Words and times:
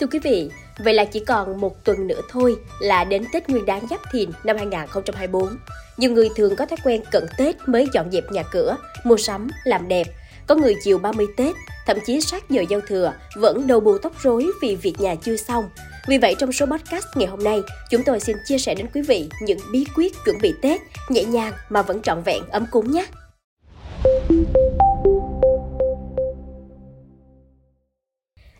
Thưa 0.00 0.06
quý 0.06 0.18
vị, 0.18 0.50
vậy 0.78 0.94
là 0.94 1.04
chỉ 1.04 1.20
còn 1.20 1.60
một 1.60 1.84
tuần 1.84 2.06
nữa 2.06 2.20
thôi 2.30 2.56
là 2.80 3.04
đến 3.04 3.24
Tết 3.32 3.48
Nguyên 3.48 3.66
đán 3.66 3.86
Giáp 3.90 4.00
Thìn 4.12 4.30
năm 4.44 4.56
2024. 4.56 5.48
Nhiều 5.96 6.10
người 6.10 6.28
thường 6.36 6.56
có 6.56 6.66
thói 6.66 6.78
quen 6.84 7.02
cận 7.10 7.26
Tết 7.38 7.56
mới 7.66 7.88
dọn 7.92 8.10
dẹp 8.12 8.32
nhà 8.32 8.42
cửa, 8.42 8.76
mua 9.04 9.16
sắm, 9.16 9.48
làm 9.64 9.88
đẹp. 9.88 10.06
Có 10.46 10.54
người 10.54 10.74
chiều 10.84 10.98
30 10.98 11.26
Tết, 11.36 11.54
thậm 11.86 11.98
chí 12.06 12.20
sát 12.20 12.50
giờ 12.50 12.64
giao 12.68 12.80
thừa, 12.80 13.12
vẫn 13.36 13.66
đầu 13.66 13.80
bù 13.80 13.98
tóc 13.98 14.12
rối 14.22 14.46
vì 14.62 14.76
việc 14.76 14.94
nhà 14.98 15.14
chưa 15.14 15.36
xong. 15.36 15.68
Vì 16.08 16.18
vậy 16.18 16.34
trong 16.38 16.52
số 16.52 16.66
podcast 16.66 17.06
ngày 17.14 17.26
hôm 17.26 17.44
nay, 17.44 17.62
chúng 17.90 18.02
tôi 18.02 18.20
xin 18.20 18.36
chia 18.46 18.58
sẻ 18.58 18.74
đến 18.74 18.86
quý 18.94 19.02
vị 19.02 19.28
những 19.42 19.58
bí 19.72 19.84
quyết 19.96 20.12
chuẩn 20.24 20.36
bị 20.42 20.54
Tết 20.62 20.80
nhẹ 21.08 21.24
nhàng 21.24 21.52
mà 21.68 21.82
vẫn 21.82 22.02
trọn 22.02 22.22
vẹn 22.22 22.42
ấm 22.50 22.66
cúng 22.70 22.92
nhé. 22.92 23.06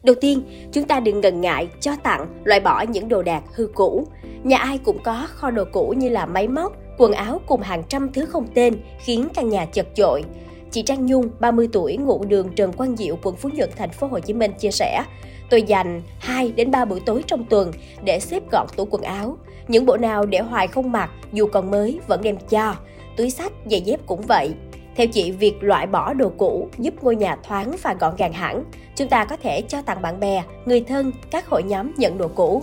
Đầu 0.09 0.15
tiên, 0.21 0.43
chúng 0.73 0.85
ta 0.85 1.01
đừng 1.01 1.21
ngần 1.21 1.41
ngại 1.41 1.69
cho 1.81 1.93
tặng, 2.03 2.27
loại 2.45 2.61
bỏ 2.61 2.83
những 2.83 3.09
đồ 3.09 3.23
đạc 3.23 3.43
hư 3.55 3.67
cũ. 3.75 4.07
Nhà 4.43 4.59
ai 4.59 4.79
cũng 4.79 5.03
có 5.03 5.27
kho 5.31 5.51
đồ 5.51 5.65
cũ 5.73 5.95
như 5.97 6.09
là 6.09 6.27
máy 6.27 6.49
móc, 6.49 6.73
quần 6.99 7.13
áo 7.13 7.41
cùng 7.47 7.61
hàng 7.61 7.83
trăm 7.89 8.13
thứ 8.13 8.25
không 8.25 8.47
tên 8.55 8.75
khiến 8.99 9.29
căn 9.35 9.49
nhà 9.49 9.67
chật 9.67 9.87
chội. 9.95 10.25
Chị 10.71 10.83
Trang 10.83 11.07
Nhung, 11.07 11.31
30 11.41 11.69
tuổi, 11.73 11.97
ngụ 11.97 12.25
đường 12.25 12.49
Trần 12.57 12.73
Quang 12.73 12.97
Diệu, 12.97 13.19
quận 13.23 13.37
Phú 13.37 13.49
Nhuận, 13.55 13.71
thành 13.77 13.91
phố 13.91 14.07
Hồ 14.07 14.21
Chí 14.21 14.33
Minh 14.33 14.53
chia 14.59 14.71
sẻ: 14.71 15.03
Tôi 15.51 15.63
dành 15.63 16.03
2 16.19 16.53
đến 16.53 16.71
3 16.71 16.85
buổi 16.85 17.01
tối 17.07 17.25
trong 17.27 17.45
tuần 17.45 17.73
để 18.05 18.21
xếp 18.21 18.43
gọn 18.53 18.67
tủ 18.77 18.85
quần 18.85 19.03
áo. 19.03 19.37
Những 19.69 19.87
bộ 19.87 19.97
nào 19.97 20.27
để 20.27 20.39
hoài 20.39 20.67
không 20.67 20.93
mặc, 20.93 21.11
dù 21.33 21.47
còn 21.47 21.71
mới 21.71 22.01
vẫn 22.07 22.23
đem 22.23 22.37
cho. 22.51 22.75
Túi 23.17 23.31
sách, 23.31 23.53
giày 23.71 23.81
dép 23.81 24.01
cũng 24.07 24.21
vậy. 24.21 24.55
Theo 24.99 25.07
chị, 25.07 25.31
việc 25.31 25.55
loại 25.61 25.87
bỏ 25.87 26.13
đồ 26.13 26.33
cũ 26.39 26.69
giúp 26.79 26.95
ngôi 27.03 27.17
nhà 27.17 27.37
thoáng 27.43 27.77
và 27.83 27.95
gọn 28.01 28.15
gàng 28.19 28.33
hẳn. 28.33 28.65
Chúng 28.97 29.09
ta 29.09 29.25
có 29.25 29.37
thể 29.37 29.63
cho 29.69 29.83
tặng 29.83 30.03
bạn 30.03 30.21
bè, 30.21 30.43
người 30.65 30.81
thân, 30.81 31.13
các 31.31 31.47
hội 31.47 31.63
nhóm 31.63 31.93
nhận 31.97 32.19
đồ 32.19 32.29
cũ. 32.35 32.63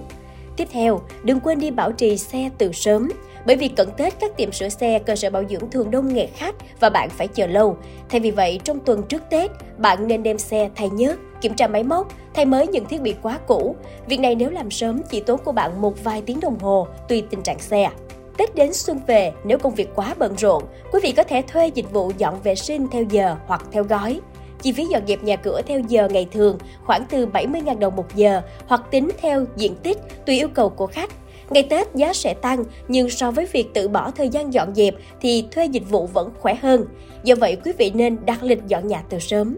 Tiếp 0.58 0.68
theo, 0.72 1.02
đừng 1.24 1.40
quên 1.40 1.60
đi 1.60 1.72
bảo 1.72 1.92
trì 1.92 2.18
xe 2.18 2.50
từ 2.58 2.72
sớm. 2.72 3.10
Bởi 3.46 3.56
vì 3.56 3.68
cận 3.68 3.88
Tết 3.98 4.20
các 4.20 4.38
tiệm 4.38 4.52
sửa 4.52 4.70
xe, 4.70 5.00
cơ 5.00 5.16
sở 5.16 5.30
bảo 5.30 5.44
dưỡng 5.50 5.70
thường 5.70 5.92
đông 5.92 6.14
nghẹt 6.14 6.30
khách 6.36 6.56
và 6.80 6.90
bạn 6.90 7.10
phải 7.10 7.28
chờ 7.28 7.48
lâu. 7.48 7.78
Thay 8.10 8.20
vì 8.20 8.32
vậy, 8.32 8.60
trong 8.64 8.80
tuần 8.80 9.04
trước 9.04 9.24
Tết, 9.30 9.52
bạn 9.78 10.08
nên 10.08 10.24
đem 10.24 10.38
xe 10.38 10.70
thay 10.76 10.90
nhớt, 10.90 11.20
kiểm 11.42 11.54
tra 11.54 11.68
máy 11.68 11.84
móc, 11.84 12.08
thay 12.34 12.46
mới 12.46 12.68
những 12.68 12.86
thiết 12.86 13.02
bị 13.02 13.16
quá 13.22 13.40
cũ. 13.48 13.76
Việc 14.08 14.20
này 14.20 14.36
nếu 14.36 14.50
làm 14.50 14.72
sớm 14.72 15.02
chỉ 15.10 15.20
tốn 15.20 15.40
của 15.44 15.52
bạn 15.52 15.82
một 15.82 16.04
vài 16.04 16.22
tiếng 16.26 16.40
đồng 16.40 16.60
hồ, 16.60 16.88
tùy 17.08 17.24
tình 17.30 17.42
trạng 17.42 17.60
xe. 17.60 17.90
Tết 18.38 18.56
đến 18.56 18.74
xuân 18.74 19.00
về, 19.08 19.32
nếu 19.44 19.58
công 19.58 19.76
việc 19.76 19.90
quá 19.96 20.16
bận 20.18 20.36
rộn, 20.36 20.64
quý 20.92 21.00
vị 21.04 21.12
có 21.12 21.24
thể 21.24 21.42
thuê 21.48 21.68
dịch 21.68 21.92
vụ 21.92 22.12
dọn 22.18 22.42
vệ 22.44 22.56
sinh 22.56 22.88
theo 22.92 23.04
giờ 23.04 23.36
hoặc 23.48 23.66
theo 23.72 23.84
gói. 23.84 24.20
Chi 24.62 24.72
phí 24.72 24.86
dọn 24.86 25.08
dẹp 25.08 25.24
nhà 25.24 25.36
cửa 25.36 25.62
theo 25.66 25.80
giờ 25.88 26.08
ngày 26.12 26.28
thường 26.32 26.58
khoảng 26.86 27.06
từ 27.10 27.28
70.000 27.28 27.80
đồng 27.80 27.96
một 27.96 28.16
giờ 28.16 28.42
hoặc 28.68 28.82
tính 28.92 29.10
theo 29.22 29.46
diện 29.56 29.76
tích 29.76 29.98
tùy 30.26 30.36
yêu 30.36 30.48
cầu 30.48 30.70
của 30.70 30.88
khách. 30.88 31.10
Ngày 31.50 31.64
Tết 31.64 31.96
giá 31.96 32.14
sẽ 32.14 32.34
tăng, 32.34 32.64
nhưng 32.88 33.10
so 33.10 33.32
với 33.32 33.46
việc 33.52 33.74
tự 33.74 33.88
bỏ 33.88 34.12
thời 34.12 34.30
gian 34.30 34.54
dọn 34.54 34.76
dẹp 34.76 34.94
thì 35.22 35.46
thuê 35.52 35.66
dịch 35.66 35.90
vụ 35.90 36.08
vẫn 36.08 36.32
khỏe 36.40 36.56
hơn. 36.56 36.86
Do 37.24 37.36
vậy, 37.36 37.58
quý 37.66 37.72
vị 37.78 37.92
nên 37.96 38.18
đặt 38.26 38.44
lịch 38.44 38.60
dọn 38.68 38.88
nhà 38.88 39.04
từ 39.10 39.20
sớm. 39.20 39.58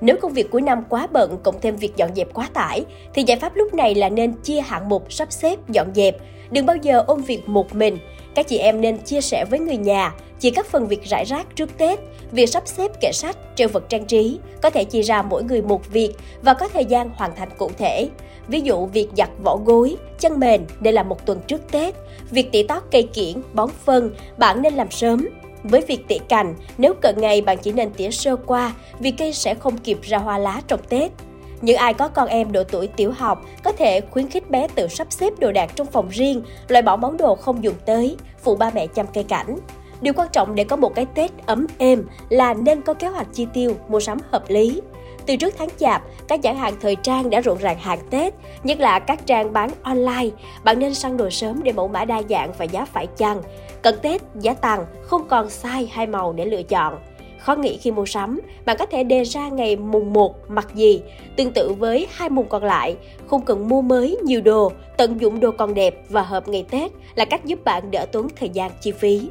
Nếu 0.00 0.16
công 0.22 0.32
việc 0.32 0.50
cuối 0.50 0.62
năm 0.62 0.84
quá 0.88 1.06
bận 1.12 1.38
cộng 1.42 1.60
thêm 1.60 1.76
việc 1.76 1.96
dọn 1.96 2.14
dẹp 2.14 2.34
quá 2.34 2.48
tải, 2.54 2.84
thì 3.14 3.22
giải 3.22 3.38
pháp 3.38 3.56
lúc 3.56 3.74
này 3.74 3.94
là 3.94 4.08
nên 4.08 4.32
chia 4.32 4.60
hạng 4.60 4.88
mục 4.88 5.12
sắp 5.12 5.32
xếp 5.32 5.58
dọn 5.68 5.94
dẹp. 5.94 6.16
Đừng 6.50 6.66
bao 6.66 6.76
giờ 6.76 7.04
ôm 7.06 7.22
việc 7.22 7.48
một 7.48 7.74
mình. 7.74 7.98
Các 8.34 8.48
chị 8.48 8.58
em 8.58 8.80
nên 8.80 8.98
chia 8.98 9.20
sẻ 9.20 9.44
với 9.50 9.58
người 9.58 9.76
nhà, 9.76 10.14
chia 10.40 10.50
các 10.50 10.66
phần 10.66 10.86
việc 10.86 11.04
rải 11.04 11.24
rác 11.24 11.56
trước 11.56 11.78
Tết. 11.78 11.98
Việc 12.32 12.46
sắp 12.46 12.62
xếp 12.66 12.90
kệ 13.00 13.12
sách, 13.12 13.36
treo 13.54 13.68
vật 13.68 13.88
trang 13.88 14.04
trí, 14.04 14.38
có 14.62 14.70
thể 14.70 14.84
chia 14.84 15.02
ra 15.02 15.22
mỗi 15.22 15.44
người 15.44 15.62
một 15.62 15.92
việc 15.92 16.12
và 16.42 16.54
có 16.54 16.68
thời 16.68 16.84
gian 16.84 17.10
hoàn 17.14 17.36
thành 17.36 17.48
cụ 17.58 17.70
thể. 17.78 18.08
Ví 18.48 18.60
dụ 18.60 18.86
việc 18.86 19.08
giặt 19.16 19.30
vỏ 19.44 19.56
gối, 19.64 19.96
chân 20.18 20.40
mền 20.40 20.64
để 20.80 20.92
làm 20.92 21.08
một 21.08 21.26
tuần 21.26 21.40
trước 21.46 21.70
Tết. 21.70 21.94
Việc 22.30 22.52
tỉ 22.52 22.62
tót 22.62 22.82
cây 22.90 23.02
kiển, 23.02 23.34
bón 23.52 23.70
phân, 23.84 24.14
bạn 24.38 24.62
nên 24.62 24.74
làm 24.74 24.90
sớm 24.90 25.28
với 25.64 25.80
việc 25.80 26.08
tỉa 26.08 26.18
cành, 26.28 26.54
nếu 26.78 26.94
cận 26.94 27.20
ngày 27.20 27.40
bạn 27.40 27.58
chỉ 27.62 27.72
nên 27.72 27.90
tỉa 27.90 28.10
sơ 28.10 28.36
qua 28.36 28.72
vì 28.98 29.10
cây 29.10 29.32
sẽ 29.32 29.54
không 29.54 29.78
kịp 29.78 29.98
ra 30.02 30.18
hoa 30.18 30.38
lá 30.38 30.60
trong 30.66 30.80
Tết. 30.88 31.12
Những 31.60 31.76
ai 31.76 31.94
có 31.94 32.08
con 32.08 32.28
em 32.28 32.52
độ 32.52 32.64
tuổi 32.64 32.86
tiểu 32.86 33.12
học 33.12 33.44
có 33.64 33.72
thể 33.72 34.00
khuyến 34.00 34.28
khích 34.28 34.50
bé 34.50 34.68
tự 34.74 34.88
sắp 34.88 35.06
xếp 35.10 35.32
đồ 35.38 35.52
đạc 35.52 35.70
trong 35.76 35.86
phòng 35.86 36.08
riêng, 36.08 36.42
loại 36.68 36.82
bỏ 36.82 36.96
món 36.96 37.16
đồ 37.16 37.34
không 37.34 37.64
dùng 37.64 37.74
tới, 37.86 38.16
phụ 38.42 38.56
ba 38.56 38.70
mẹ 38.74 38.86
chăm 38.86 39.06
cây 39.06 39.24
cảnh. 39.24 39.58
Điều 40.00 40.14
quan 40.14 40.28
trọng 40.32 40.54
để 40.54 40.64
có 40.64 40.76
một 40.76 40.94
cái 40.94 41.06
Tết 41.14 41.30
ấm 41.46 41.66
êm 41.78 42.06
là 42.28 42.54
nên 42.54 42.82
có 42.82 42.94
kế 42.94 43.08
hoạch 43.08 43.26
chi 43.32 43.46
tiêu, 43.52 43.76
mua 43.88 44.00
sắm 44.00 44.18
hợp 44.30 44.44
lý. 44.48 44.80
Từ 45.26 45.36
trước 45.36 45.54
tháng 45.58 45.68
chạp, 45.78 46.02
các 46.28 46.40
nhãn 46.40 46.56
hàng 46.56 46.74
thời 46.80 46.96
trang 46.96 47.30
đã 47.30 47.40
rộn 47.40 47.58
ràng 47.58 47.78
hàng 47.78 47.98
Tết, 48.10 48.34
nhất 48.64 48.80
là 48.80 48.98
các 48.98 49.26
trang 49.26 49.52
bán 49.52 49.70
online. 49.82 50.28
Bạn 50.64 50.78
nên 50.78 50.94
săn 50.94 51.16
đồ 51.16 51.30
sớm 51.30 51.62
để 51.62 51.72
mẫu 51.72 51.88
mã 51.88 52.04
đa 52.04 52.22
dạng 52.28 52.52
và 52.58 52.64
giá 52.64 52.84
phải 52.84 53.06
chăng. 53.06 53.42
Cận 53.82 53.94
Tết, 54.02 54.22
giá 54.34 54.54
tăng, 54.54 54.86
không 55.02 55.28
còn 55.28 55.46
size 55.46 55.86
hay 55.90 56.06
màu 56.06 56.32
để 56.32 56.44
lựa 56.44 56.62
chọn. 56.62 56.98
Khó 57.38 57.54
nghĩ 57.54 57.76
khi 57.76 57.90
mua 57.90 58.06
sắm, 58.06 58.40
bạn 58.64 58.76
có 58.78 58.86
thể 58.86 59.04
đề 59.04 59.22
ra 59.22 59.48
ngày 59.48 59.76
mùng 59.76 60.12
1 60.12 60.50
mặc 60.50 60.68
gì. 60.74 61.02
Tương 61.36 61.52
tự 61.52 61.72
với 61.72 62.06
hai 62.10 62.28
mùng 62.30 62.48
còn 62.48 62.64
lại, 62.64 62.96
không 63.26 63.44
cần 63.44 63.68
mua 63.68 63.82
mới 63.82 64.18
nhiều 64.22 64.40
đồ, 64.40 64.72
tận 64.96 65.20
dụng 65.20 65.40
đồ 65.40 65.50
còn 65.50 65.74
đẹp 65.74 65.94
và 66.08 66.22
hợp 66.22 66.48
ngày 66.48 66.64
Tết 66.70 66.92
là 67.14 67.24
cách 67.24 67.44
giúp 67.44 67.64
bạn 67.64 67.90
đỡ 67.90 68.06
tốn 68.12 68.28
thời 68.36 68.48
gian 68.48 68.70
chi 68.80 68.92
phí. 68.92 69.28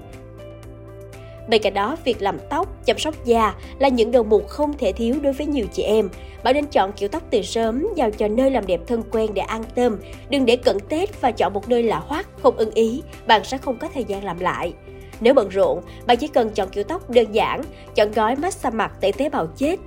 Bên 1.48 1.62
cạnh 1.62 1.74
đó, 1.74 1.98
việc 2.04 2.22
làm 2.22 2.38
tóc, 2.50 2.86
chăm 2.86 3.00
sóc 3.00 3.26
da 3.26 3.54
là 3.80 3.88
những 3.88 4.12
đầu 4.12 4.24
mục 4.24 4.48
không 4.48 4.74
thể 4.78 4.92
thiếu 4.92 5.16
đối 5.22 5.34
với 5.34 5.48
nhiều 5.48 5.66
chị 5.74 5.84
em. 5.84 6.10
Bạn 6.44 6.56
nên 6.56 6.66
chọn 6.66 6.92
kiểu 6.92 7.10
tóc 7.10 7.24
từ 7.30 7.42
sớm, 7.42 7.88
giao 7.96 8.12
cho 8.12 8.28
nơi 8.28 8.52
làm 8.52 8.68
đẹp 8.68 8.82
thân 8.88 9.04
quen 9.12 9.34
để 9.34 9.42
an 9.42 9.64
tâm. 9.76 10.00
Đừng 10.30 10.46
để 10.46 10.56
cận 10.56 10.78
Tết 10.90 11.22
và 11.22 11.32
chọn 11.32 11.54
một 11.54 11.70
nơi 11.70 11.84
lạ 11.84 12.02
hoắc, 12.08 12.28
không 12.42 12.58
ưng 12.58 12.72
ý, 12.72 13.04
bạn 13.28 13.44
sẽ 13.44 13.58
không 13.58 13.78
có 13.78 13.88
thời 13.94 14.04
gian 14.04 14.24
làm 14.24 14.40
lại. 14.40 14.74
Nếu 15.20 15.34
bận 15.34 15.50
rộn, 15.50 15.82
bạn 16.06 16.18
chỉ 16.18 16.28
cần 16.28 16.50
chọn 16.50 16.70
kiểu 16.70 16.84
tóc 16.84 17.10
đơn 17.10 17.32
giản, 17.32 17.62
chọn 17.96 18.12
gói 18.12 18.36
massage 18.36 18.76
mặt 18.76 18.92
tẩy 19.02 19.12
tế 19.12 19.30
bào 19.30 19.48
chết, 19.48 19.80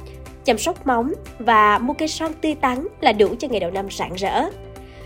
chăm 0.45 0.59
sóc 0.59 0.87
móng 0.87 1.13
và 1.39 1.79
mua 1.79 1.95
cây 1.95 2.09
son 2.09 2.33
tươi 2.41 2.55
tắn 2.55 2.87
là 3.01 3.13
đủ 3.13 3.35
cho 3.39 3.49
ngày 3.49 3.61
đầu 3.61 3.71
năm 3.71 3.87
rạng 3.91 4.15
rỡ. 4.15 4.43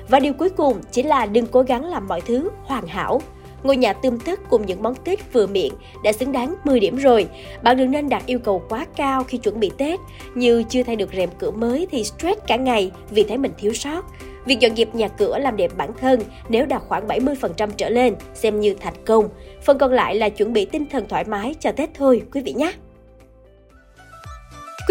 Và 0.08 0.20
điều 0.20 0.32
cuối 0.32 0.50
cùng 0.50 0.80
chính 0.92 1.06
là 1.06 1.26
đừng 1.26 1.46
cố 1.46 1.62
gắng 1.62 1.84
làm 1.84 2.08
mọi 2.08 2.20
thứ 2.20 2.50
hoàn 2.64 2.86
hảo. 2.86 3.20
Ngôi 3.62 3.76
nhà 3.76 3.92
tươm 3.92 4.18
tất 4.18 4.40
cùng 4.50 4.66
những 4.66 4.82
món 4.82 4.94
Tết 4.94 5.32
vừa 5.32 5.46
miệng 5.46 5.72
đã 6.04 6.12
xứng 6.12 6.32
đáng 6.32 6.54
10 6.64 6.80
điểm 6.80 6.96
rồi. 6.96 7.26
Bạn 7.62 7.76
đừng 7.76 7.90
nên 7.90 8.08
đặt 8.08 8.26
yêu 8.26 8.38
cầu 8.38 8.62
quá 8.68 8.86
cao 8.96 9.24
khi 9.24 9.38
chuẩn 9.38 9.60
bị 9.60 9.70
Tết, 9.78 10.00
như 10.34 10.62
chưa 10.68 10.82
thay 10.82 10.96
được 10.96 11.10
rèm 11.16 11.28
cửa 11.38 11.50
mới 11.50 11.86
thì 11.90 12.04
stress 12.04 12.40
cả 12.46 12.56
ngày 12.56 12.90
vì 13.10 13.22
thấy 13.22 13.38
mình 13.38 13.52
thiếu 13.58 13.72
sót. 13.72 14.04
Việc 14.44 14.60
dọn 14.60 14.76
dẹp 14.76 14.94
nhà 14.94 15.08
cửa 15.08 15.38
làm 15.38 15.56
đẹp 15.56 15.70
bản 15.76 15.90
thân 16.00 16.20
nếu 16.48 16.66
đạt 16.66 16.82
khoảng 16.88 17.06
70% 17.08 17.68
trở 17.76 17.88
lên 17.88 18.14
xem 18.34 18.60
như 18.60 18.74
thành 18.80 19.04
công. 19.06 19.28
Phần 19.62 19.78
còn 19.78 19.92
lại 19.92 20.14
là 20.14 20.28
chuẩn 20.28 20.52
bị 20.52 20.64
tinh 20.64 20.86
thần 20.86 21.08
thoải 21.08 21.24
mái 21.24 21.54
cho 21.60 21.72
Tết 21.72 21.90
thôi 21.94 22.22
quý 22.32 22.40
vị 22.40 22.52
nhé. 22.52 22.72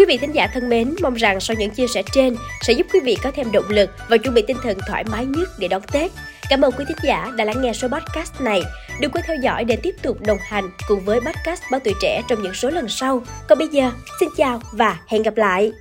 Quý 0.00 0.06
vị 0.06 0.18
thính 0.18 0.34
giả 0.34 0.46
thân 0.46 0.68
mến, 0.68 0.94
mong 1.02 1.14
rằng 1.14 1.40
sau 1.40 1.56
những 1.58 1.70
chia 1.70 1.86
sẻ 1.86 2.02
trên 2.12 2.36
sẽ 2.62 2.72
giúp 2.72 2.86
quý 2.92 3.00
vị 3.00 3.16
có 3.22 3.30
thêm 3.30 3.52
động 3.52 3.64
lực 3.68 3.90
và 4.08 4.16
chuẩn 4.16 4.34
bị 4.34 4.42
tinh 4.46 4.56
thần 4.62 4.78
thoải 4.88 5.04
mái 5.04 5.24
nhất 5.24 5.48
để 5.58 5.68
đón 5.68 5.82
Tết. 5.92 6.10
Cảm 6.50 6.60
ơn 6.60 6.72
quý 6.72 6.84
thính 6.88 6.96
giả 7.02 7.32
đã 7.36 7.44
lắng 7.44 7.62
nghe 7.62 7.72
số 7.72 7.88
podcast 7.88 8.40
này. 8.40 8.62
Đừng 9.00 9.10
quên 9.10 9.24
theo 9.26 9.36
dõi 9.36 9.64
để 9.64 9.76
tiếp 9.76 9.94
tục 10.02 10.20
đồng 10.20 10.38
hành 10.42 10.70
cùng 10.88 11.00
với 11.04 11.20
podcast 11.20 11.62
Báo 11.70 11.80
Tuổi 11.84 11.94
Trẻ 12.02 12.22
trong 12.28 12.42
những 12.42 12.54
số 12.54 12.70
lần 12.70 12.88
sau. 12.88 13.22
Còn 13.48 13.58
bây 13.58 13.68
giờ, 13.68 13.90
xin 14.20 14.28
chào 14.36 14.60
và 14.72 14.98
hẹn 15.08 15.22
gặp 15.22 15.36
lại! 15.36 15.72